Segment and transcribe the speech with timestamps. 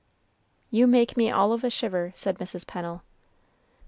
[0.71, 2.65] "You make me all of a shiver," said Mrs.
[2.65, 3.03] Pennel.